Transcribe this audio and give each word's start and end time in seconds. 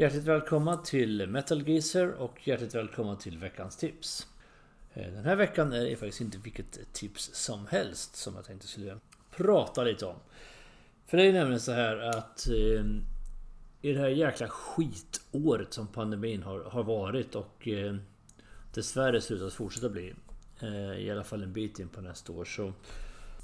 Hjärtligt 0.00 0.24
välkomna 0.24 0.76
till 0.76 1.26
Metal 1.26 1.68
Geezer 1.68 2.12
och 2.12 2.48
hjärtligt 2.48 2.74
välkomna 2.74 3.16
till 3.16 3.38
veckans 3.38 3.76
tips. 3.76 4.26
Eh, 4.94 5.12
den 5.12 5.24
här 5.24 5.36
veckan 5.36 5.72
är 5.72 5.84
det 5.84 5.96
faktiskt 5.96 6.20
inte 6.20 6.38
vilket 6.38 6.92
tips 6.92 7.30
som 7.34 7.66
helst 7.66 8.16
som 8.16 8.34
jag 8.34 8.44
tänkte 8.44 8.66
skulle 8.66 8.98
prata 9.36 9.84
lite 9.84 10.06
om. 10.06 10.14
För 11.06 11.16
det 11.16 11.26
är 11.26 11.32
nämligen 11.32 11.60
så 11.60 11.72
här 11.72 11.96
att 11.96 12.48
eh, 12.48 12.84
i 13.82 13.92
det 13.92 14.00
här 14.00 14.08
jäkla 14.08 14.48
skitåret 14.48 15.72
som 15.72 15.86
pandemin 15.86 16.42
har, 16.42 16.60
har 16.60 16.82
varit 16.82 17.34
och 17.34 17.68
eh, 17.68 17.96
dessvärre 18.74 19.20
ser 19.20 19.34
ut 19.34 19.42
att 19.42 19.52
fortsätta 19.52 19.88
bli. 19.88 20.14
Eh, 20.60 20.98
I 20.98 21.10
alla 21.10 21.24
fall 21.24 21.42
en 21.42 21.52
bit 21.52 21.78
in 21.78 21.88
på 21.88 22.00
nästa 22.00 22.32
år 22.32 22.44
så 22.44 22.72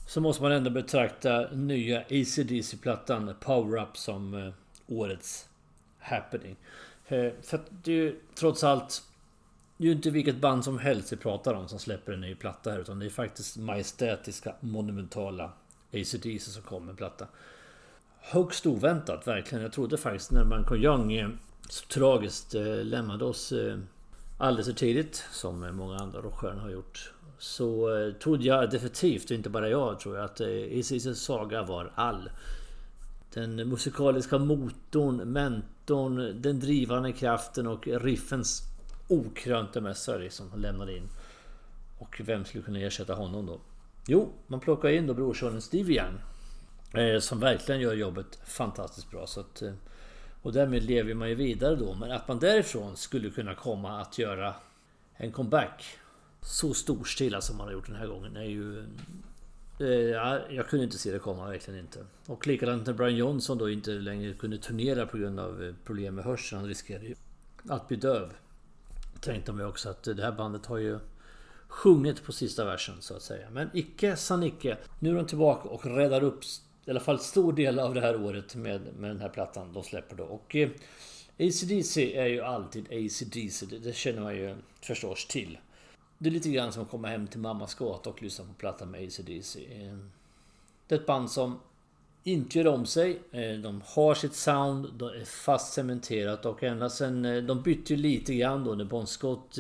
så 0.07 0.21
måste 0.21 0.43
man 0.43 0.52
ändå 0.52 0.71
betrakta 0.71 1.50
nya 1.52 2.00
ACDC-plattan 2.00 3.34
Power 3.41 3.82
Up 3.82 3.96
som 3.96 4.52
årets 4.86 5.48
happening. 6.05 6.57
Eh, 7.09 7.32
för 7.43 7.57
att 7.57 7.66
det 7.70 7.93
är 7.93 7.96
ju 7.96 8.20
trots 8.34 8.65
allt... 8.65 9.02
Det 9.77 9.84
är 9.84 9.87
ju 9.87 9.92
inte 9.92 10.10
vilket 10.10 10.37
band 10.37 10.65
som 10.65 10.79
helst 10.79 11.12
vi 11.12 11.16
pratar 11.16 11.55
om 11.55 11.69
som 11.69 11.79
släpper 11.79 12.12
en 12.12 12.20
ny 12.20 12.34
platta 12.34 12.70
här. 12.70 12.79
Utan 12.79 12.98
det 12.98 13.06
är 13.06 13.10
faktiskt 13.10 13.56
majestätiska, 13.56 14.55
monumentala 14.60 15.52
ACDC 15.93 16.51
som 16.51 16.62
kommer 16.62 16.87
med 16.87 16.96
platta. 16.96 17.27
Högst 18.20 18.66
oväntat 18.66 19.27
verkligen. 19.27 19.62
Jag 19.62 19.73
trodde 19.73 19.96
faktiskt 19.96 20.30
när 20.30 20.45
Manko 20.45 20.77
Young 20.77 21.12
eh, 21.12 21.29
så 21.69 21.87
tragiskt 21.87 22.55
eh, 22.55 22.84
lämnade 22.84 23.24
oss 23.24 23.52
alldeles 24.38 24.66
för 24.66 24.74
tidigt. 24.74 25.24
Som 25.32 25.77
många 25.77 25.96
andra 25.96 26.21
rockstjärnor 26.21 26.60
har 26.60 26.71
gjort. 26.71 27.12
Så 27.38 27.88
trodde 28.23 28.45
jag 28.45 28.71
definitivt, 28.71 29.30
inte 29.30 29.51
bara 29.51 29.68
jag 29.68 30.01
tror 30.01 30.16
jag, 30.16 30.24
att 30.24 30.41
ACDCs 30.41 31.23
saga 31.23 31.62
var 31.62 31.93
all. 31.95 32.30
Den 33.34 33.69
musikaliska 33.69 34.38
motorn, 34.38 35.16
mentorn, 35.16 36.43
den 36.43 36.61
drivande 36.61 37.12
kraften 37.12 37.66
och 37.66 37.87
riffens 37.87 38.62
okrönte 39.09 39.80
mästare 39.80 40.30
han 40.51 40.60
lämnade 40.60 40.96
in. 40.96 41.09
Och 41.99 42.21
vem 42.24 42.45
skulle 42.45 42.65
kunna 42.65 42.79
ersätta 42.79 43.15
honom 43.15 43.46
då? 43.46 43.60
Jo, 44.07 44.32
man 44.46 44.60
plockar 44.60 44.88
in 44.88 45.07
då 45.07 45.15
brorsonen 45.15 45.62
Stevie 45.62 46.02
Young. 46.02 46.18
Eh, 47.02 47.21
som 47.21 47.40
verkligen 47.40 47.80
gör 47.80 47.95
jobbet 47.95 48.38
fantastiskt 48.45 49.10
bra. 49.10 49.27
Så 49.27 49.40
att, 49.40 49.62
eh, 49.62 49.73
och 50.43 50.52
därmed 50.52 50.82
lever 50.82 51.15
man 51.15 51.29
ju 51.29 51.35
vidare 51.35 51.77
då. 51.77 51.95
Men 51.95 52.12
att 52.12 52.29
man 52.29 52.38
därifrån 52.38 52.96
skulle 52.96 53.30
kunna 53.30 53.55
komma 53.55 54.01
att 54.01 54.18
göra 54.18 54.55
en 55.15 55.32
comeback 55.32 55.85
så 56.40 56.74
storstilat 56.74 57.45
som 57.45 57.57
man 57.57 57.66
har 57.66 57.73
gjort 57.73 57.87
den 57.87 57.96
här 57.96 58.07
gången 58.07 58.37
är 58.37 58.45
ju 58.45 58.85
Eh, 59.79 59.87
ja, 59.87 60.41
jag 60.51 60.69
kunde 60.69 60.85
inte 60.85 60.99
se 60.99 61.13
det 61.13 61.19
komma, 61.19 61.49
verkligen 61.49 61.80
inte. 61.80 62.07
Och 62.27 62.47
likadant 62.47 62.87
när 62.87 62.93
Brian 62.93 63.17
Johnson 63.17 63.59
då 63.59 63.71
inte 63.71 63.91
längre 63.91 64.33
kunde 64.33 64.59
turnera 64.59 65.06
på 65.06 65.19
grund 65.19 65.41
av 65.41 65.65
eh, 65.65 65.75
problem 65.84 66.15
med 66.15 66.25
hörseln. 66.25 66.61
Han 66.61 66.69
riskerade 66.69 67.06
ju 67.06 67.15
att 67.69 67.89
bli 67.89 67.97
döv. 67.97 68.33
Tänkte 69.21 69.53
man 69.53 69.61
ju 69.61 69.69
också 69.69 69.89
att 69.89 70.03
det 70.03 70.22
här 70.22 70.33
bandet 70.33 70.67
har 70.67 70.78
ju 70.78 70.99
sjungit 71.69 72.25
på 72.25 72.33
sista 72.33 72.65
versen 72.65 72.95
så 73.00 73.17
att 73.17 73.22
säga. 73.22 73.50
Men 73.50 73.71
icke 73.75 74.17
sa 74.17 74.37
Nicke. 74.37 74.77
Nu 74.99 75.11
är 75.11 75.15
de 75.15 75.27
tillbaka 75.27 75.69
och 75.69 75.87
räddar 75.87 76.22
upp 76.22 76.41
i 76.84 76.91
alla 76.91 77.00
fall 77.00 77.19
stor 77.19 77.53
del 77.53 77.78
av 77.78 77.95
det 77.95 78.00
här 78.00 78.25
året 78.25 78.55
med, 78.55 78.81
med 78.99 79.11
den 79.11 79.21
här 79.21 79.28
plattan 79.28 79.72
de 79.72 79.83
släpper 79.83 80.17
då. 80.17 80.25
Och 80.25 80.56
eh, 80.56 80.71
ACDC 81.39 82.15
är 82.15 82.27
ju 82.27 82.41
alltid 82.41 82.87
ACDC. 82.87 83.67
Det, 83.67 83.78
det 83.78 83.97
känner 83.97 84.21
man 84.21 84.37
ju 84.37 84.56
förstås 84.81 85.27
till. 85.27 85.59
Det 86.25 86.31
är 86.31 86.33
lite 86.33 86.50
grann 86.50 86.72
som 86.72 86.83
att 86.83 86.91
komma 86.91 87.09
hem 87.09 87.27
till 87.27 87.41
mammas 87.41 87.75
gata 87.75 88.11
och 88.11 88.22
lyssna 88.22 88.44
på 88.44 88.53
plattan 88.53 88.91
med 88.91 89.05
ACDC. 89.05 89.59
Eh, 89.59 89.97
det 90.87 90.94
är 90.94 90.99
ett 90.99 91.06
band 91.06 91.31
som 91.31 91.61
inte 92.22 92.59
gör 92.59 92.67
om 92.67 92.87
sig. 92.87 93.22
Eh, 93.33 93.53
de 93.53 93.83
har 93.84 94.15
sitt 94.15 94.34
sound, 94.34 94.95
de 94.95 95.09
är 95.09 95.25
fast 95.25 95.72
cementerat 95.72 96.47
och 96.47 96.62
ända 96.62 96.91
sen... 96.91 97.25
Eh, 97.25 97.43
de 97.43 97.62
bytte 97.62 97.95
ju 97.95 98.00
lite 98.00 98.34
grann 98.34 98.65
då 98.65 98.75
när 98.75 98.84
Bon 98.84 99.06
Scott 99.06 99.59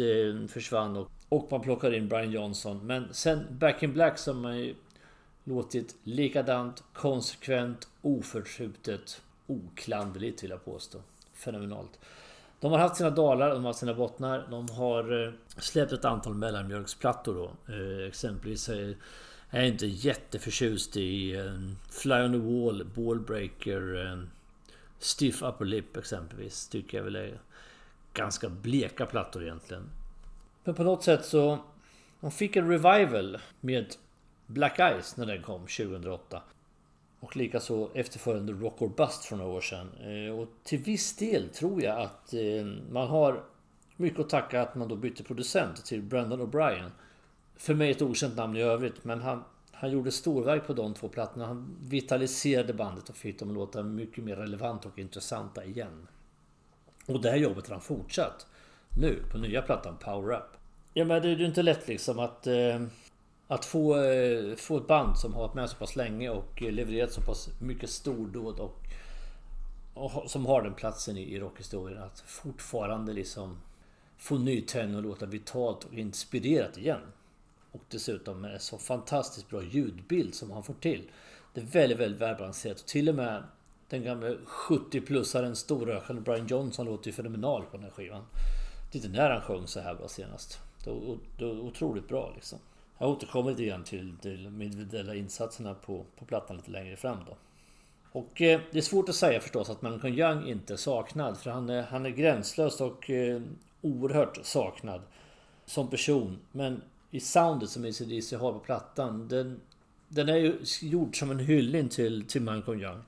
försvann 0.48 0.96
och, 0.96 1.10
och 1.28 1.48
man 1.50 1.60
plockade 1.60 1.96
in 1.96 2.08
Brian 2.08 2.30
Johnson. 2.30 2.86
Men 2.86 3.14
sen 3.14 3.46
Back 3.50 3.82
in 3.82 3.92
Black 3.92 4.18
så 4.18 4.32
har 4.32 4.40
man 4.40 4.58
ju 4.58 4.74
låtit 5.44 5.96
likadant, 6.02 6.82
konsekvent, 6.92 7.88
oförtrutet, 8.02 9.22
oklanderligt 9.46 10.42
vill 10.42 10.50
jag 10.50 10.64
påstå. 10.64 10.98
Fenomenalt. 11.32 11.98
De 12.64 12.72
har 12.72 12.78
haft 12.78 12.96
sina 12.96 13.10
dalar, 13.10 13.50
de 13.50 13.64
har 13.64 13.70
haft 13.70 13.78
sina 13.78 13.94
bottnar. 13.94 14.46
De 14.50 14.68
har 14.68 15.26
eh, 15.26 15.32
släppt 15.56 15.92
ett 15.92 16.04
antal 16.04 16.34
mellanmjölksplattor 16.34 17.34
då. 17.34 17.72
Eh, 17.74 18.08
exempelvis 18.08 18.68
är 18.68 18.96
jag 19.50 19.68
inte 19.68 19.86
jätteförtjust 19.86 20.96
i 20.96 21.42
Fly 21.90 22.14
on 22.14 22.32
the 22.32 22.38
Wall, 22.38 22.84
Ballbreaker, 22.94 24.26
Stiff 24.98 25.42
Upper 25.42 25.64
Lip 25.64 25.96
exempelvis. 25.96 26.68
Tycker 26.68 26.98
jag 26.98 27.04
väl 27.04 27.16
är 27.16 27.38
ganska 28.14 28.48
bleka 28.48 29.06
plattor 29.06 29.42
egentligen. 29.42 29.90
Men 30.64 30.74
på 30.74 30.82
något 30.82 31.04
sätt 31.04 31.24
så... 31.24 31.58
De 32.20 32.30
fick 32.30 32.56
en 32.56 32.68
revival 32.68 33.38
med 33.60 33.94
Black 34.46 34.78
Eyes 34.78 35.16
när 35.16 35.26
den 35.26 35.42
kom 35.42 35.60
2008. 35.60 36.42
Och 37.24 37.36
likaså 37.36 37.90
efterföljande 37.94 38.52
Rock 38.52 38.82
or 38.82 38.88
Bust 38.88 39.24
för 39.24 39.36
några 39.36 39.50
år 39.50 39.60
sedan. 39.60 39.90
Eh, 40.00 40.38
och 40.38 40.48
till 40.64 40.78
viss 40.78 41.16
del 41.16 41.48
tror 41.48 41.82
jag 41.82 42.00
att 42.00 42.34
eh, 42.34 42.64
man 42.90 43.08
har 43.08 43.44
mycket 43.96 44.20
att 44.20 44.28
tacka 44.28 44.62
att 44.62 44.74
man 44.74 44.88
då 44.88 44.96
bytte 44.96 45.22
producent 45.22 45.84
till 45.84 46.02
Brendan 46.02 46.40
O'Brien. 46.40 46.90
För 47.56 47.74
mig 47.74 47.90
ett 47.90 48.02
okänt 48.02 48.36
namn 48.36 48.56
i 48.56 48.62
övrigt 48.62 49.04
men 49.04 49.22
han, 49.22 49.44
han 49.72 49.90
gjorde 49.90 50.12
storverk 50.12 50.66
på 50.66 50.72
de 50.72 50.94
två 50.94 51.08
plattorna. 51.08 51.46
Han 51.46 51.76
vitaliserade 51.80 52.74
bandet 52.74 53.08
och 53.08 53.16
fick 53.16 53.38
dem 53.38 53.48
att 53.48 53.54
låta 53.54 53.82
mycket 53.82 54.24
mer 54.24 54.36
relevanta 54.36 54.88
och 54.88 54.98
intressanta 54.98 55.64
igen. 55.64 56.06
Och 57.06 57.20
det 57.20 57.30
här 57.30 57.36
jobbet 57.36 57.66
har 57.66 57.74
han 57.74 57.82
fortsatt. 57.82 58.46
Nu 58.98 59.22
på 59.32 59.38
nya 59.38 59.62
plattan 59.62 59.96
Power 59.96 60.36
Up. 60.36 60.56
Ja 60.94 61.04
men 61.04 61.22
det 61.22 61.28
är 61.28 61.36
ju 61.36 61.46
inte 61.46 61.62
lätt 61.62 61.88
liksom 61.88 62.18
att 62.18 62.46
eh, 62.46 62.82
att 63.54 63.64
få, 63.64 64.02
eh, 64.02 64.56
få 64.56 64.76
ett 64.76 64.86
band 64.86 65.18
som 65.18 65.34
har 65.34 65.40
varit 65.40 65.54
med 65.54 65.70
så 65.70 65.76
pass 65.76 65.96
länge 65.96 66.30
och 66.30 66.62
levererat 66.62 67.12
så 67.12 67.20
pass 67.20 67.48
mycket 67.60 67.90
stordåd 67.90 68.60
och, 68.60 68.78
och 69.94 70.30
som 70.30 70.46
har 70.46 70.62
den 70.62 70.74
platsen 70.74 71.16
i, 71.16 71.34
i 71.34 71.40
rockhistorien 71.40 72.02
att 72.02 72.20
fortfarande 72.26 73.12
liksom 73.12 73.60
få 74.18 74.38
ny 74.38 74.64
och 74.96 75.02
låta 75.02 75.26
vitalt 75.26 75.84
och 75.84 75.94
inspirerat 75.94 76.78
igen. 76.78 77.00
Och 77.72 77.82
dessutom 77.88 78.40
med 78.40 78.62
så 78.62 78.78
fantastiskt 78.78 79.48
bra 79.50 79.62
ljudbild 79.62 80.34
som 80.34 80.50
han 80.50 80.62
får 80.62 80.74
till. 80.74 81.10
Det 81.54 81.60
är 81.60 81.64
väldigt, 81.64 81.98
väldigt 81.98 82.20
välbalanserat. 82.20 82.80
Och 82.80 82.86
till 82.86 83.08
och 83.08 83.14
med 83.14 83.42
den 83.88 84.02
gamla 84.02 84.28
70-plussaren 84.68 85.54
storrökande 85.54 86.22
Brian 86.22 86.46
Johnson 86.46 86.86
låter 86.86 87.06
ju 87.06 87.12
fenomenal 87.12 87.62
på 87.62 87.76
den 87.76 87.84
här 87.84 87.90
skivan. 87.90 88.24
Lite 88.92 89.08
när 89.08 89.30
han 89.30 89.40
sjöng 89.40 89.66
så 89.66 89.80
här 89.80 89.94
bra 89.94 90.08
senast. 90.08 90.58
Det 90.84 90.90
är 91.44 91.60
otroligt 91.60 92.08
bra 92.08 92.32
liksom. 92.34 92.58
Jag 92.98 93.10
återkommer 93.10 93.50
lite 93.50 93.64
grann 93.64 93.84
till, 93.84 94.16
till 94.22 94.44
de 94.44 94.62
individuella 94.62 95.14
insatserna 95.14 95.74
på, 95.74 96.04
på 96.18 96.24
plattan 96.24 96.56
lite 96.56 96.70
längre 96.70 96.96
fram 96.96 97.18
då. 97.26 97.36
Och 98.12 98.42
eh, 98.42 98.60
det 98.72 98.78
är 98.78 98.82
svårt 98.82 99.08
att 99.08 99.14
säga 99.14 99.40
förstås 99.40 99.70
att 99.70 99.82
Malcolm 99.82 100.14
Young 100.14 100.46
inte 100.46 100.72
är 100.72 100.76
saknad. 100.76 101.38
För 101.38 101.50
han 101.50 101.70
är, 101.70 101.82
han 101.82 102.06
är 102.06 102.10
gränslös 102.10 102.80
och 102.80 103.10
eh, 103.10 103.42
oerhört 103.80 104.38
saknad 104.42 105.02
som 105.66 105.90
person. 105.90 106.38
Men 106.52 106.82
i 107.10 107.20
soundet 107.20 107.70
som 107.70 107.84
ACDC 107.84 108.36
har 108.36 108.52
på 108.52 108.58
plattan. 108.58 109.28
Den, 109.28 109.60
den 110.08 110.28
är 110.28 110.36
ju 110.36 110.58
gjord 110.82 111.18
som 111.18 111.30
en 111.30 111.38
hyllning 111.38 111.88
till, 111.88 112.26
till 112.28 112.42
Malcolm 112.42 112.80
Young. 112.80 113.02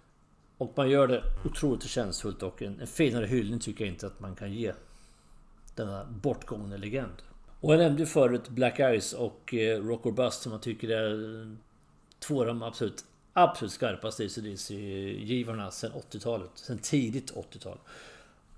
Och 0.58 0.72
man 0.76 0.90
gör 0.90 1.08
det 1.08 1.22
otroligt 1.44 1.82
förtjänstfullt 1.82 2.42
och 2.42 2.62
en, 2.62 2.80
en 2.80 2.86
finare 2.86 3.26
hyllning 3.26 3.60
tycker 3.60 3.84
jag 3.84 3.94
inte 3.94 4.06
att 4.06 4.20
man 4.20 4.34
kan 4.34 4.52
ge 4.52 4.72
denna 5.74 6.04
bortgångne 6.04 6.76
legend. 6.76 7.22
Och 7.60 7.72
jag 7.72 7.78
nämnde 7.78 8.02
ju 8.02 8.06
förut 8.06 8.48
Black 8.48 8.78
Eyes 8.78 9.12
och 9.12 9.54
eh, 9.54 9.82
Rock 9.82 10.06
or 10.06 10.12
Bust 10.12 10.42
som 10.42 10.52
jag 10.52 10.62
tycker 10.62 10.88
är 10.88 11.40
eh, 11.40 11.48
två 12.18 12.40
av 12.40 12.46
de 12.46 12.62
absolut, 12.62 13.04
absolut 13.32 13.72
skarpaste 13.72 14.24
ACDC-givarna 14.24 15.70
sen 15.70 15.92
80-talet. 15.92 16.50
Sen 16.54 16.78
tidigt 16.78 17.34
80-tal. 17.34 17.78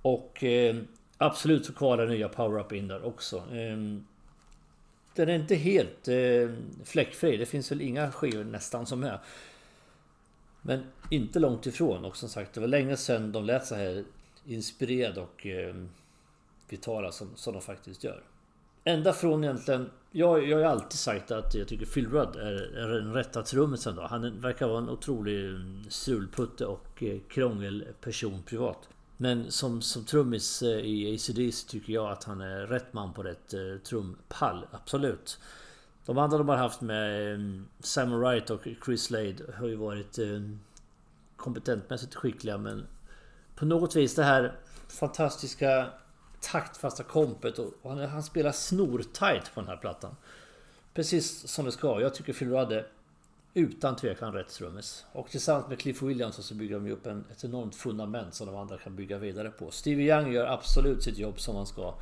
Och 0.02 0.44
eh, 0.44 0.76
absolut 1.18 1.66
så 1.66 1.72
kvalar 1.72 2.06
nya 2.06 2.28
Power 2.28 2.60
Up 2.60 2.72
in 2.72 2.88
där 2.88 3.04
också. 3.04 3.36
Eh, 3.36 3.76
den 5.14 5.28
är 5.28 5.34
inte 5.34 5.54
helt 5.54 6.08
eh, 6.08 6.50
fläckfri. 6.84 7.36
Det 7.36 7.46
finns 7.46 7.72
väl 7.72 7.80
inga 7.80 8.12
skivor 8.12 8.44
nästan 8.44 8.86
som 8.86 9.04
är. 9.04 9.20
Men 10.62 10.84
inte 11.10 11.38
långt 11.38 11.66
ifrån. 11.66 12.04
Och 12.04 12.16
som 12.16 12.28
sagt, 12.28 12.52
det 12.52 12.60
var 12.60 12.68
länge 12.68 12.96
sedan 12.96 13.32
de 13.32 13.44
lät 13.44 13.66
så 13.66 13.74
här 13.74 14.04
inspirerade 14.46 15.20
och 15.20 15.46
eh, 15.46 15.74
vitala 16.68 17.12
som, 17.12 17.36
som 17.36 17.52
de 17.52 17.62
faktiskt 17.62 18.04
gör. 18.04 18.22
Ända 18.88 19.12
från 19.12 19.44
egentligen... 19.44 19.90
Jag, 20.10 20.48
jag 20.48 20.58
har 20.58 20.64
alltid 20.64 20.98
sagt 20.98 21.30
att 21.30 21.54
jag 21.54 21.68
tycker 21.68 21.86
Phil 21.86 22.10
Rudd 22.10 22.36
är, 22.36 22.76
är 22.76 22.88
den 22.88 23.12
rätta 23.12 23.42
trummisen 23.42 23.96
då. 23.96 24.02
Han 24.02 24.40
verkar 24.40 24.68
vara 24.68 24.78
en 24.78 24.88
otrolig 24.88 25.46
mm, 25.46 25.84
strulputte 25.88 26.66
och 26.66 27.02
eh, 27.02 27.18
krångelperson 27.28 28.42
privat. 28.42 28.88
Men 29.16 29.50
som, 29.50 29.82
som 29.82 30.04
trummis 30.04 30.62
eh, 30.62 30.68
i 30.68 31.14
ACDC 31.14 31.68
tycker 31.68 31.92
jag 31.92 32.10
att 32.10 32.24
han 32.24 32.40
är 32.40 32.66
rätt 32.66 32.92
man 32.92 33.12
på 33.12 33.22
rätt 33.22 33.54
eh, 33.54 33.60
trumpall. 33.88 34.66
Absolut. 34.70 35.38
De 36.06 36.18
andra 36.18 36.38
de 36.38 36.48
har 36.48 36.56
haft 36.56 36.80
med 36.80 37.34
mm, 37.34 37.66
Sam 37.80 38.08
Simon 38.08 38.20
Wright 38.20 38.50
och 38.50 38.68
Chris 38.84 39.02
Slade 39.02 39.36
har 39.58 39.66
ju 39.66 39.76
varit 39.76 40.18
kompetentmässigt 41.36 42.14
skickliga 42.14 42.58
men 42.58 42.86
på 43.54 43.64
något 43.64 43.96
vis 43.96 44.14
det 44.14 44.24
här 44.24 44.52
fantastiska 44.88 45.86
taktfasta 46.40 47.02
kompet 47.02 47.58
och 47.58 47.72
han, 47.82 47.98
han 47.98 48.22
spelar 48.22 48.52
snortajt 48.52 49.54
på 49.54 49.60
den 49.60 49.68
här 49.68 49.76
plattan. 49.76 50.16
Precis 50.94 51.48
som 51.48 51.64
det 51.64 51.72
ska. 51.72 52.00
Jag 52.00 52.14
tycker 52.14 52.32
Phil 52.32 52.50
Rudd 52.50 52.72
är 52.72 52.86
utan 53.54 53.96
tvekan 53.96 54.32
rätt 54.32 54.48
trummis. 54.48 55.04
Och 55.12 55.30
tillsammans 55.30 55.68
med 55.68 55.78
Cliff 55.78 56.02
Williams 56.02 56.46
så 56.46 56.54
bygger 56.54 56.80
de 56.80 56.90
upp 56.90 57.06
en, 57.06 57.24
ett 57.32 57.44
enormt 57.44 57.74
fundament 57.74 58.34
som 58.34 58.46
de 58.46 58.56
andra 58.56 58.78
kan 58.78 58.96
bygga 58.96 59.18
vidare 59.18 59.50
på. 59.50 59.70
Stevie 59.70 60.16
Young 60.16 60.32
gör 60.32 60.46
absolut 60.46 61.02
sitt 61.02 61.18
jobb 61.18 61.40
som 61.40 61.56
han 61.56 61.66
ska. 61.66 61.94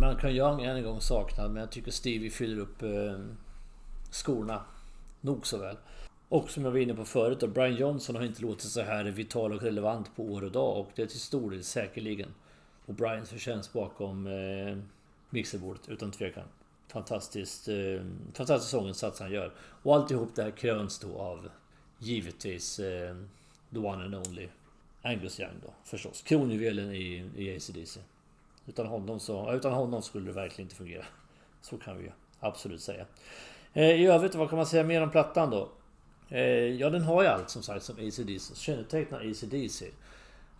Malcolm 0.00 0.34
Young 0.34 0.62
är 0.62 0.74
en 0.74 0.82
gång 0.82 1.00
saknad 1.00 1.50
men 1.50 1.60
jag 1.60 1.70
tycker 1.70 1.90
Stevie 1.90 2.30
fyller 2.30 2.62
upp 2.62 2.82
eh, 2.82 3.18
skorna 4.10 4.64
nog 5.20 5.46
så 5.46 5.58
väl. 5.58 5.76
Och 6.28 6.50
som 6.50 6.64
jag 6.64 6.70
var 6.70 6.78
inne 6.78 6.94
på 6.94 7.04
förut 7.04 7.40
då, 7.40 7.46
Brian 7.46 7.76
Johnson 7.76 8.16
har 8.16 8.22
inte 8.22 8.42
låtit 8.42 8.70
så 8.70 8.82
här 8.82 9.04
vital 9.04 9.52
och 9.52 9.62
relevant 9.62 10.16
på 10.16 10.22
år 10.22 10.44
och 10.44 10.52
dag 10.52 10.76
och 10.76 10.90
det 10.94 11.02
är 11.02 11.06
till 11.06 11.20
stor 11.20 11.50
del 11.50 11.64
säkerligen. 11.64 12.34
Och 12.86 12.94
Brians 12.94 13.30
förtjänst 13.30 13.72
bakom 13.72 14.26
eh, 14.26 14.78
mixerbordet 15.30 15.88
utan 15.88 16.10
tvekan. 16.10 16.44
Fantastiskt, 16.88 17.68
eh, 17.68 18.04
fantastisk 18.34 18.70
sånginsats 18.70 19.20
han 19.20 19.32
gör. 19.32 19.52
Och 19.58 19.94
alltihop 19.94 20.34
det 20.34 20.42
här 20.42 20.50
kröns 20.50 20.98
då 20.98 21.18
av 21.18 21.48
givetvis 21.98 22.78
eh, 22.78 23.16
the 23.72 23.78
one 23.78 24.04
and 24.04 24.14
only 24.14 24.48
Angus 25.02 25.40
Young 25.40 25.54
då 25.62 25.72
förstås. 25.84 26.22
Kronjuvelen 26.22 26.92
i, 26.92 27.30
i 27.36 27.56
ACDC. 27.56 28.00
Utan 28.66 28.86
honom, 28.86 29.20
så, 29.20 29.52
utan 29.52 29.72
honom 29.72 30.02
skulle 30.02 30.26
det 30.26 30.32
verkligen 30.32 30.66
inte 30.66 30.76
fungera. 30.76 31.04
Så 31.60 31.76
kan 31.76 31.98
vi 31.98 32.04
ju 32.04 32.10
absolut 32.40 32.80
säga. 32.80 33.06
Eh, 33.72 33.90
I 33.90 34.06
övrigt, 34.06 34.34
vad 34.34 34.48
kan 34.48 34.56
man 34.56 34.66
säga 34.66 34.84
mer 34.84 35.02
om 35.02 35.10
plattan 35.10 35.50
då? 35.50 35.68
Eh, 36.28 36.40
ja, 36.50 36.90
den 36.90 37.02
har 37.02 37.22
ju 37.22 37.28
allt 37.28 37.50
som 37.50 37.62
sagt 37.62 37.84
som 37.84 37.96
ACDC 37.96 38.54
kännetecknar 38.54 39.18
ACDC. 39.30 39.90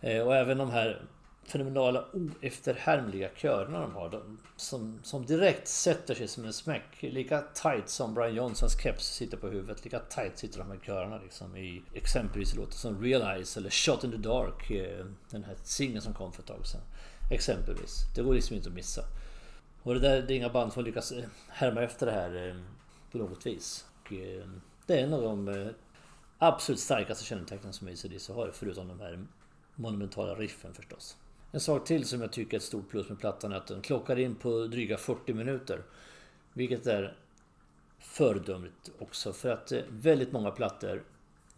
Eh, 0.01 0.21
och 0.21 0.35
även 0.35 0.57
de 0.57 0.69
här 0.69 1.01
fenomenala 1.45 2.05
oefterhärmliga 2.13 3.29
körerna 3.35 3.79
de 3.79 3.93
har. 3.93 4.09
De, 4.09 4.37
som, 4.55 4.99
som 5.03 5.25
direkt 5.25 5.67
sätter 5.67 6.15
sig 6.15 6.27
som 6.27 6.45
en 6.45 6.53
smäck. 6.53 6.83
Lika 6.99 7.41
tight 7.41 7.89
som 7.89 8.13
Brian 8.13 8.35
Johnsons 8.35 8.81
keps 8.81 9.05
sitter 9.05 9.37
på 9.37 9.47
huvudet. 9.47 9.83
Lika 9.83 9.99
tight 9.99 10.37
sitter 10.37 10.59
de 10.59 10.67
här 10.67 10.77
körerna 10.77 11.17
liksom 11.17 11.57
i 11.57 11.81
exempelvis 11.93 12.55
låtar 12.55 12.71
som 12.71 13.01
Realize 13.01 13.59
eller 13.59 13.69
Shot 13.69 14.03
in 14.03 14.11
the 14.11 14.17
Dark. 14.17 14.71
Eh, 14.71 15.05
den 15.29 15.43
här 15.43 15.55
singeln 15.63 16.01
som 16.01 16.13
kom 16.13 16.33
för 16.33 16.41
ett 16.41 16.47
tag 16.47 16.67
sedan. 16.67 16.81
Exempelvis. 17.31 17.99
Det 18.15 18.21
går 18.21 18.33
liksom 18.33 18.55
inte 18.55 18.69
att 18.69 18.75
missa. 18.75 19.01
Och 19.83 19.93
det 19.93 19.99
där 19.99 20.21
det 20.21 20.33
är 20.33 20.37
inga 20.37 20.49
band 20.49 20.73
som 20.73 20.83
lyckas 20.83 21.11
eh, 21.11 21.25
härma 21.49 21.81
efter 21.81 22.05
det 22.05 22.11
här 22.11 22.47
eh, 22.47 22.55
på 23.11 23.17
något 23.17 23.45
vis. 23.45 23.85
Och, 24.01 24.13
det 24.85 24.99
är 24.99 25.03
en 25.03 25.13
av 25.13 25.21
de 25.21 25.73
absolut 26.37 26.79
starkaste 26.79 27.25
kännetecknen 27.25 27.73
som 27.73 27.87
ACDC 27.87 28.33
har, 28.33 28.51
förutom 28.53 28.87
de 28.87 28.99
här 28.99 29.25
monumentala 29.75 30.35
riffen 30.35 30.73
förstås. 30.73 31.17
En 31.55 31.61
sak 31.61 31.85
till 31.85 32.05
som 32.05 32.21
jag 32.21 32.31
tycker 32.31 32.53
är 32.53 32.59
ett 32.59 32.63
stort 32.63 32.89
plus 32.89 33.09
med 33.09 33.19
plattan 33.19 33.51
är 33.51 33.55
att 33.55 33.67
den 33.67 33.81
klockar 33.81 34.19
in 34.19 34.35
på 34.35 34.67
dryga 34.67 34.97
40 34.97 35.33
minuter. 35.33 35.81
Vilket 36.53 36.87
är 36.87 37.17
föredömligt 37.99 38.91
också 38.99 39.33
för 39.33 39.49
att 39.49 39.71
eh, 39.71 39.81
väldigt 39.89 40.31
många 40.31 40.51
plattor, 40.51 41.03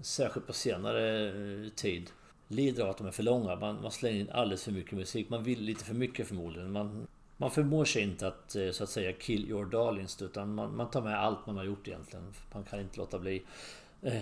särskilt 0.02 0.48
på 0.48 0.54
senare 0.54 1.28
eh, 1.28 1.70
tid, 1.70 2.10
lider 2.48 2.84
av 2.84 2.90
att 2.90 2.98
de 2.98 3.08
är 3.08 3.12
för 3.12 3.24
långa. 3.24 3.56
Man, 3.56 3.82
man 3.82 3.92
slänger 3.92 4.20
in 4.20 4.30
alldeles 4.30 4.64
för 4.64 4.72
mycket 4.72 4.92
musik. 4.92 5.30
Man 5.30 5.44
vill 5.44 5.62
lite 5.62 5.86
för 5.86 5.94
mycket 5.94 6.28
förmodligen. 6.28 6.72
Man, 6.72 7.08
man 7.38 7.52
förmår 7.52 7.86
sig 7.86 8.04
inte 8.04 8.28
att 8.28 8.56
eh, 8.56 8.72
så 8.72 8.84
att 8.84 8.90
säga 8.90 9.14
kill 9.14 9.50
your 9.50 9.66
darlings 9.66 10.22
utan 10.22 10.56
man, 10.56 10.76
man 10.76 10.90
tar 10.90 11.02
med 11.02 11.20
allt 11.20 11.46
man 11.46 11.58
har 11.58 11.64
gjort 11.64 11.88
egentligen. 11.88 12.34
Man 12.54 12.64
kan 12.64 12.80
inte 12.80 12.98
låta 12.98 13.20
bli. 13.20 13.44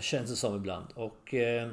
Känns 0.01 0.29
det 0.29 0.35
som 0.35 0.55
ibland. 0.55 0.85
Och 0.93 1.33
eh, 1.33 1.71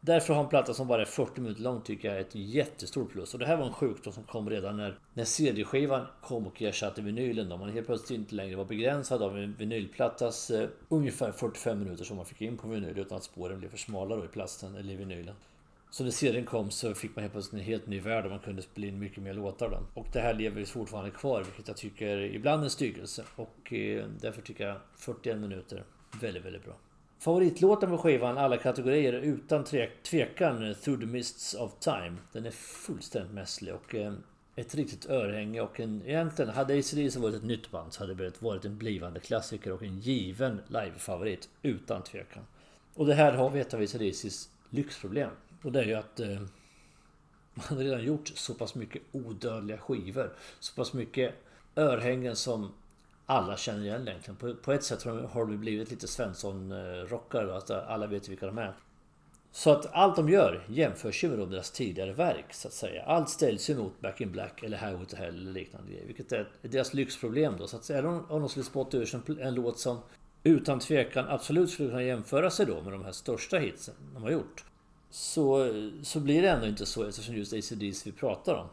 Därför 0.00 0.34
har 0.34 0.42
en 0.42 0.48
platta 0.48 0.74
som 0.74 0.88
bara 0.88 1.02
är 1.02 1.06
40 1.06 1.40
minuter 1.40 1.62
lång 1.62 1.80
tycker 1.80 2.08
jag 2.08 2.16
är 2.16 2.20
ett 2.20 2.34
jättestort 2.34 3.12
plus. 3.12 3.34
Och 3.34 3.40
det 3.40 3.46
här 3.46 3.56
var 3.56 3.66
en 3.66 3.72
sjukdom 3.72 4.12
som 4.12 4.24
kom 4.24 4.50
redan 4.50 4.76
när, 4.76 4.98
när 5.14 5.24
CD-skivan 5.24 6.06
kom 6.22 6.46
och 6.46 6.62
ersatte 6.62 7.02
vinylen. 7.02 7.48
Då 7.48 7.56
man 7.56 7.70
helt 7.70 7.86
plötsligt 7.86 8.18
inte 8.18 8.34
längre 8.34 8.56
var 8.56 8.64
begränsad 8.64 9.22
av 9.22 9.38
en 9.38 9.54
vinylplattas 9.58 10.50
eh, 10.50 10.68
ungefär 10.88 11.32
45 11.32 11.78
minuter 11.78 12.04
som 12.04 12.16
man 12.16 12.26
fick 12.26 12.40
in 12.40 12.56
på 12.56 12.68
vinyl 12.68 12.98
utan 12.98 13.16
att 13.16 13.24
spåren 13.24 13.58
blev 13.58 13.68
för 13.68 13.78
smala 13.78 14.16
då 14.16 14.24
i 14.24 14.28
plasten 14.28 14.74
eller 14.74 14.92
i 14.92 14.96
vinylen. 14.96 15.34
Så 15.90 16.04
när 16.04 16.10
serien 16.10 16.44
kom 16.44 16.70
så 16.70 16.94
fick 16.94 17.16
man 17.16 17.22
helt 17.22 17.32
plötsligt 17.32 17.60
en 17.60 17.66
helt 17.66 17.86
ny 17.86 18.00
värld 18.00 18.24
och 18.24 18.30
man 18.30 18.40
kunde 18.40 18.62
spela 18.62 18.86
in 18.86 18.98
mycket 18.98 19.22
mer 19.22 19.34
låtar 19.34 19.70
då. 19.70 20.00
Och 20.00 20.06
det 20.12 20.20
här 20.20 20.34
lever 20.34 20.60
ju 20.60 20.66
fortfarande 20.66 21.10
kvar 21.10 21.42
vilket 21.42 21.68
jag 21.68 21.76
tycker 21.76 22.18
ibland 22.18 22.60
är 22.60 22.64
en 22.64 22.70
styggelse. 22.70 23.24
Och 23.36 23.72
eh, 23.72 24.06
därför 24.20 24.42
tycker 24.42 24.66
jag 24.66 24.76
41 24.96 25.38
minuter 25.38 25.84
väldigt, 26.20 26.44
väldigt 26.44 26.64
bra. 26.64 26.74
Favoritlåten 27.18 27.90
på 27.90 27.98
skivan 27.98 28.38
alla 28.38 28.56
kategorier 28.56 29.12
utan 29.12 29.64
tvekan 30.02 30.68
eh, 30.68 30.76
Through 30.76 31.00
the 31.00 31.06
Mists 31.06 31.54
of 31.54 31.72
Time. 31.80 32.16
Den 32.32 32.46
är 32.46 32.50
fullständigt 32.50 33.32
mässlig 33.32 33.74
och 33.74 33.94
eh, 33.94 34.12
ett 34.56 34.74
riktigt 34.74 35.06
örhänge 35.06 35.60
och 35.60 35.80
en, 35.80 36.02
egentligen 36.06 36.50
hade 36.50 36.78
ACDC 36.78 37.18
varit 37.18 37.34
ett 37.34 37.44
nytt 37.44 37.70
band 37.70 37.92
så 37.92 38.02
hade 38.02 38.14
det 38.14 38.42
varit 38.42 38.64
en 38.64 38.78
blivande 38.78 39.20
klassiker 39.20 39.72
och 39.72 39.82
en 39.82 39.98
given 39.98 40.60
livefavorit 40.68 41.48
utan 41.62 42.02
tvekan. 42.02 42.42
Och 42.94 43.06
det 43.06 43.14
här 43.14 43.32
har 43.32 43.50
vi 43.50 43.60
ett 43.60 43.74
av 43.74 43.80
ACDCs 43.80 44.48
lyxproblem. 44.70 45.30
Och 45.62 45.72
det 45.72 45.80
är 45.80 45.84
ju 45.84 45.94
att 45.94 46.20
eh, 46.20 46.28
man 47.54 47.66
har 47.68 47.76
redan 47.76 48.04
gjort 48.04 48.28
så 48.28 48.54
pass 48.54 48.74
mycket 48.74 49.02
odödliga 49.12 49.78
skivor. 49.78 50.32
Så 50.60 50.74
pass 50.74 50.92
mycket 50.92 51.34
örhängen 51.76 52.36
som 52.36 52.72
alla 53.26 53.56
känner 53.56 53.84
igen 53.84 54.08
egentligen. 54.08 54.36
På, 54.36 54.54
på 54.54 54.72
ett 54.72 54.84
sätt 54.84 55.02
har 55.04 55.46
de 55.46 55.58
blivit 55.58 55.90
lite 55.90 56.06
Svensson-rockare. 56.06 57.56
Att 57.56 57.70
alla 57.70 58.06
vet 58.06 58.28
vilka 58.28 58.46
de 58.46 58.58
är. 58.58 58.74
Så 59.52 59.70
att 59.70 59.86
allt 59.92 60.16
de 60.16 60.28
gör 60.28 60.64
jämförs 60.68 61.24
ju 61.24 61.28
med 61.28 61.48
deras 61.48 61.70
tidigare 61.70 62.12
verk 62.12 62.54
så 62.54 62.68
att 62.68 62.74
säga. 62.74 63.04
Allt 63.04 63.28
ställs 63.28 63.70
ju 63.70 63.76
mot 63.76 64.00
Back 64.00 64.20
in 64.20 64.32
Black 64.32 64.62
eller 64.62 64.78
Highway 64.78 65.06
to 65.06 65.16
Hell 65.16 65.34
eller 65.34 65.52
liknande 65.52 65.92
grejer. 65.92 66.06
Vilket 66.06 66.32
är 66.32 66.48
deras 66.62 66.94
lyxproblem 66.94 67.54
då. 67.58 67.66
Så 67.66 67.76
att 67.76 67.84
säga, 67.84 68.08
om 68.08 68.40
de 68.40 68.48
skulle 68.48 68.64
spotta 68.64 68.96
ur 68.96 69.14
en, 69.14 69.40
en 69.40 69.54
låt 69.54 69.78
som 69.78 69.98
utan 70.42 70.78
tvekan 70.78 71.28
absolut 71.28 71.70
skulle 71.70 71.88
kunna 71.88 72.02
jämföra 72.02 72.50
sig 72.50 72.66
då 72.66 72.82
med 72.82 72.92
de 72.92 73.04
här 73.04 73.12
största 73.12 73.58
hitsen 73.58 73.94
de 74.14 74.22
har 74.22 74.30
gjort. 74.30 74.64
Så, 75.10 75.72
så 76.02 76.20
blir 76.20 76.42
det 76.42 76.48
ändå 76.48 76.66
inte 76.66 76.86
så 76.86 77.04
eftersom 77.04 77.34
just 77.34 77.52
ACDC 77.52 78.10
vi 78.10 78.12
pratar 78.12 78.54
om. 78.54 78.66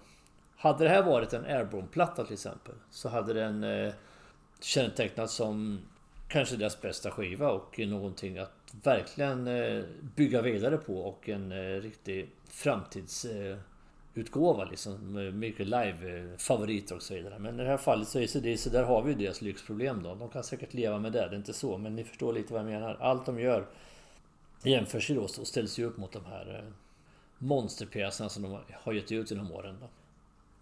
Hade 0.55 0.83
det 0.83 0.89
här 0.89 1.03
varit 1.03 1.33
en 1.33 1.45
Airborne-platta 1.45 2.25
till 2.25 2.33
exempel 2.33 2.75
så 2.91 3.09
hade 3.09 3.33
den 3.33 3.63
eh, 3.63 3.93
kännetecknat 4.63 5.31
som 5.31 5.79
kanske 6.27 6.55
deras 6.55 6.81
bästa 6.81 7.11
skiva 7.11 7.51
och 7.51 7.79
någonting 7.79 8.37
att 8.37 8.51
verkligen 8.83 9.47
eh, 9.47 9.83
bygga 10.15 10.41
vidare 10.41 10.77
på 10.77 10.97
och 10.97 11.29
en 11.29 11.51
eh, 11.51 11.81
riktig 11.81 12.29
framtidsutgåva 12.49 14.65
liksom. 14.65 15.13
Mycket 15.39 15.67
live-favoriter 15.67 16.95
och 16.95 17.01
så 17.01 17.13
vidare. 17.13 17.39
Men 17.39 17.59
i 17.59 17.63
det 17.63 17.69
här 17.69 17.77
fallet 17.77 18.07
så 18.07 18.19
är 18.19 18.23
ACDC, 18.23 18.69
där 18.69 18.83
har 18.83 19.01
vi 19.01 19.11
ju 19.11 19.17
deras 19.17 19.41
lyxproblem 19.41 20.03
då. 20.03 20.15
De 20.15 20.29
kan 20.29 20.43
säkert 20.43 20.73
leva 20.73 20.99
med 20.99 21.11
det, 21.11 21.19
det 21.19 21.35
är 21.35 21.37
inte 21.37 21.53
så. 21.53 21.77
Men 21.77 21.95
ni 21.95 22.03
förstår 22.03 22.33
lite 22.33 22.53
vad 22.53 22.61
jag 22.61 22.69
menar. 22.69 22.97
Allt 22.99 23.25
de 23.25 23.39
gör 23.39 23.65
jämförs 24.63 25.09
ju 25.09 25.15
då 25.15 25.21
och 25.21 25.29
ställs 25.29 25.79
ju 25.79 25.85
upp 25.85 25.97
mot 25.97 26.11
de 26.11 26.25
här 26.25 26.59
eh, 26.59 26.65
monsterpjäserna 27.37 28.29
som 28.29 28.43
de 28.43 28.59
har 28.73 28.93
gett 28.93 29.11
ut 29.11 29.31
genom 29.31 29.51
åren. 29.51 29.77
Då. 29.81 29.87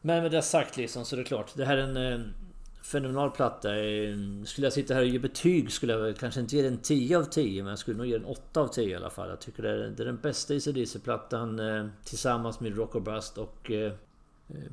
Men 0.02 0.24
med 0.24 0.32
det 0.32 0.42
sagt 0.42 0.78
liksom 0.78 1.06
så 1.06 1.16
är 1.16 1.18
det 1.18 1.24
klart. 1.24 1.56
Det 1.56 1.66
här 1.66 1.78
är 1.78 2.12
en 2.12 2.34
fenomenal 2.82 3.32
platta. 3.32 3.80
Eh, 3.80 4.16
skulle 4.46 4.66
jag 4.66 4.74
sitta 4.74 4.94
här 4.94 5.02
och 5.02 5.08
ge 5.08 5.20
betyg 5.20 5.72
skulle 5.72 5.94
jag 5.94 6.18
kanske 6.18 6.40
inte 6.40 6.56
ge 6.56 6.62
den 6.62 6.78
10 6.78 7.18
av 7.18 7.24
10 7.24 7.64
men 7.64 7.70
jag 7.70 7.80
skulle 7.80 7.98
nog 7.98 8.06
ge 8.06 8.18
den 8.18 8.26
8 8.26 8.62
av 8.62 8.68
10 8.68 8.90
i 8.90 8.96
alla 8.96 9.10
fall. 9.10 9.30
Jag 9.30 9.40
tycker 9.40 9.64
det 9.64 9.70
är, 9.70 9.90
det 9.90 10.04
är 10.04 10.06
den 10.06 10.18
bästa 10.18 10.54
ACDC-plattan 10.54 11.60
eh, 11.60 11.88
tillsammans 12.04 12.60
med 12.60 12.78
Rock 12.78 12.96
or 12.96 13.00
Bust 13.00 13.38
och 13.38 13.72
eh, 13.72 13.94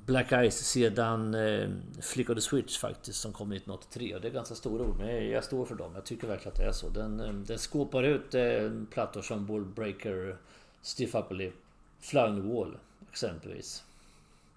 Black 0.06 0.32
Eyes 0.32 0.66
sedan 0.66 1.34
eh, 1.34 1.68
Flick 2.00 2.30
of 2.30 2.34
the 2.34 2.40
Switch 2.40 2.78
faktiskt 2.78 3.20
som 3.20 3.32
kom 3.32 3.52
1983 3.52 4.14
och 4.14 4.20
det 4.20 4.28
är 4.28 4.32
ganska 4.32 4.54
stora 4.54 4.84
ord 4.84 4.96
men 4.98 5.30
jag 5.30 5.44
står 5.44 5.64
för 5.64 5.74
dem. 5.74 5.92
Jag 5.94 6.04
tycker 6.04 6.26
verkligen 6.26 6.52
att 6.52 6.58
det 6.58 6.64
är 6.64 6.72
så. 6.72 6.88
Den, 6.88 7.44
den 7.46 7.58
skåpar 7.58 8.02
ut 8.02 8.34
eh, 8.34 8.70
plattor 8.90 9.22
som 9.22 9.46
Bullbreaker, 9.46 10.36
Stiff 10.82 11.14
Upper 11.14 11.34
Lip, 11.34 11.54
Flying 12.00 12.54
Wall 12.54 12.78
exempelvis. 13.10 13.84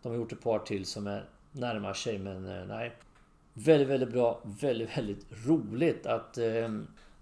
De 0.02 0.10
har 0.10 0.16
gjort 0.16 0.32
ett 0.32 0.42
par 0.42 0.60
till 0.60 0.86
som 0.86 1.08
är 1.08 1.26
närmar 1.52 1.94
sig 1.94 2.20
men 2.20 2.68
nej. 2.68 2.96
Väldigt, 3.66 3.88
väldigt 3.88 4.10
bra. 4.10 4.42
Väldigt, 4.44 4.98
väldigt 4.98 5.26
roligt 5.46 6.06
att 6.06 6.38
eh, 6.38 6.70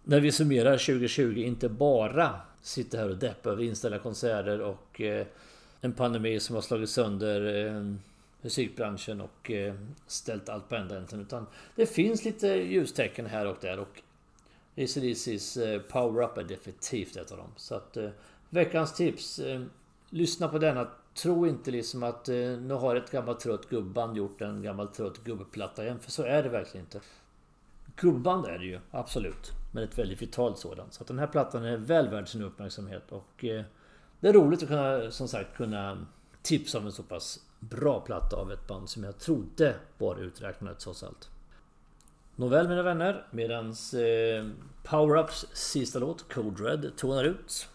när 0.03 0.19
vi 0.19 0.31
summerar 0.31 0.77
2020 0.77 1.37
inte 1.37 1.69
bara 1.69 2.41
sitta 2.61 2.97
här 2.97 3.09
och 3.09 3.17
deppa 3.17 3.49
över 3.49 3.63
inställda 3.63 3.99
konserter 3.99 4.61
och 4.61 5.01
eh, 5.01 5.25
en 5.81 5.93
pandemi 5.93 6.39
som 6.39 6.55
har 6.55 6.61
slagit 6.61 6.89
sönder 6.89 7.65
eh, 7.65 7.93
musikbranschen 8.41 9.21
och 9.21 9.51
eh, 9.51 9.73
ställt 10.07 10.49
allt 10.49 10.69
på 10.69 10.75
ända 10.75 10.95
egentligen. 10.95 11.25
Utan 11.25 11.45
det 11.75 11.85
finns 11.85 12.25
lite 12.25 12.47
ljustecken 12.47 13.25
här 13.25 13.45
och 13.45 13.57
där 13.61 13.79
och 13.79 14.01
ACDC's 14.75 15.73
eh, 15.73 15.81
Power 15.81 16.23
Up 16.23 16.37
är 16.37 16.43
definitivt 16.43 17.17
ett 17.17 17.31
av 17.31 17.37
dem. 17.37 17.51
Så 17.55 17.75
att 17.75 17.97
eh, 17.97 18.09
veckans 18.49 18.93
tips. 18.93 19.39
Eh, 19.39 19.61
lyssna 20.09 20.47
på 20.47 20.57
denna. 20.57 20.87
Tro 21.13 21.47
inte 21.47 21.71
liksom 21.71 22.03
att 22.03 22.29
eh, 22.29 22.35
nu 22.35 22.73
har 22.73 22.95
ett 22.95 23.11
gammalt 23.11 23.39
trött 23.39 23.69
gubband 23.69 24.17
gjort 24.17 24.41
en 24.41 24.61
gammal 24.61 24.87
trött 24.87 25.17
gubbplatta 25.23 25.83
igen. 25.83 25.99
För 25.99 26.11
så 26.11 26.23
är 26.23 26.43
det 26.43 26.49
verkligen 26.49 26.85
inte. 26.85 26.99
Gubband 27.95 28.45
är 28.45 28.59
det 28.59 28.65
ju, 28.65 28.79
absolut. 28.91 29.51
Men 29.73 29.83
ett 29.83 29.97
väldigt 29.97 30.21
vitalt 30.21 30.57
sådant. 30.57 30.93
Så 30.93 31.03
att 31.03 31.07
den 31.07 31.19
här 31.19 31.27
plattan 31.27 31.63
är 31.63 31.77
väl 31.77 32.09
värd 32.09 32.27
sin 32.27 32.43
uppmärksamhet. 32.43 33.11
Och 33.11 33.45
eh, 33.45 33.63
det 34.19 34.27
är 34.27 34.33
roligt 34.33 34.61
att 34.63 34.67
kunna, 34.67 35.11
som 35.11 35.27
sagt, 35.27 35.57
kunna 35.57 36.05
Tipsa 36.41 36.77
om 36.77 36.85
en 36.85 36.91
så 36.91 37.03
pass 37.03 37.39
bra 37.59 37.99
platta 37.99 38.35
av 38.35 38.51
ett 38.51 38.67
band 38.67 38.89
som 38.89 39.03
jag 39.03 39.19
trodde 39.19 39.75
var 39.97 40.15
uträknat 40.15 40.79
trots 40.79 41.03
allt. 41.03 41.29
Nåväl 42.35 42.67
mina 42.67 42.83
vänner, 42.83 43.27
medans 43.31 43.93
eh, 43.93 44.47
Power-Ups 44.83 45.45
sista 45.53 45.99
låt 45.99 46.33
Code 46.33 46.63
Red 46.63 46.91
tonar 46.97 47.23
ut. 47.23 47.67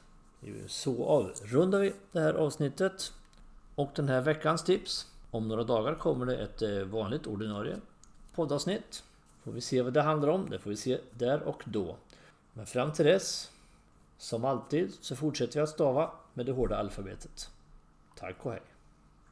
Så 0.67 1.05
avrundar 1.05 1.81
vi 1.81 1.93
det 2.13 2.21
här 2.21 2.35
avsnittet. 2.35 3.13
Och 3.75 3.91
den 3.95 4.09
här 4.09 4.21
veckans 4.21 4.65
tips. 4.65 5.07
Om 5.31 5.49
några 5.49 5.65
dagar 5.65 5.95
kommer 5.95 6.27
det 6.27 6.37
ett 6.37 6.63
eh, 6.63 6.79
vanligt 6.79 7.27
ordinarie 7.27 7.77
poddavsnitt. 8.35 9.05
Får 9.43 9.53
vi 9.53 9.61
se 9.61 9.83
vad 9.83 9.93
det 9.93 10.03
handlar 10.03 10.29
om. 10.29 10.51
Det 10.51 10.59
får 10.59 10.71
vi 10.71 10.77
se 10.77 11.01
där 11.11 11.43
och 11.43 11.63
då. 11.67 11.97
Men 12.53 12.67
fram 12.67 12.93
till 12.93 13.05
dess. 13.05 13.51
Som 14.19 14.45
alltid 14.45 14.95
så 15.01 15.17
fortsätter 15.17 15.55
vi 15.55 15.61
att 15.61 15.69
stava 15.69 16.11
med 16.35 16.47
det 16.47 16.53
hårda 16.53 16.77
alfabetet. 16.77 17.51
Tack 18.15 18.47
och 18.47 18.53
hej. 18.53 18.63